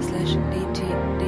slash 0.00 0.36
dt 0.52 1.21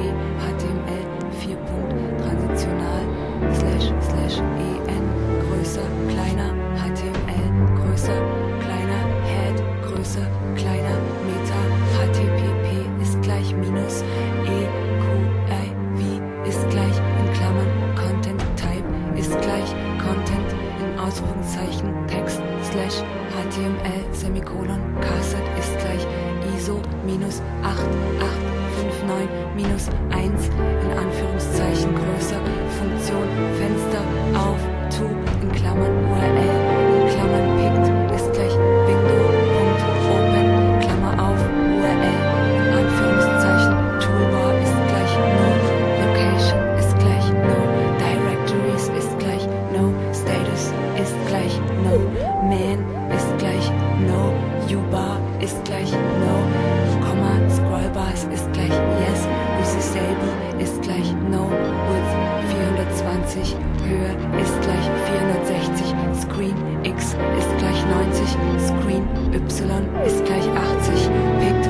Y 69.35 70.07
ist 70.07 70.23
gleich 70.23 70.47
80. 70.47 71.09
Picked. 71.39 71.69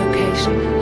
Location. 0.00 0.73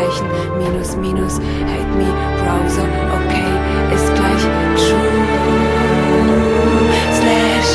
Zeichen, 0.00 0.28
minus, 0.56 0.96
minus, 0.96 1.38
hate 1.68 1.92
me, 1.98 2.08
Browser, 2.40 2.88
okay, 3.18 3.50
ist 3.94 4.08
gleich 4.16 4.44
true. 4.80 5.12
Slash, 7.18 7.70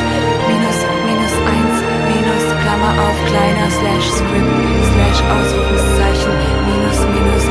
minus, 0.50 0.80
minus 1.06 1.36
eins, 1.54 1.78
minus, 2.10 2.46
Klammer 2.64 2.94
auf, 3.06 3.18
kleiner, 3.30 3.70
slash, 3.70 4.08
script, 4.10 4.54
slash, 4.90 5.20
Ausrufungszeichen, 5.36 6.34
minus, 6.66 7.00
minus, 7.14 7.46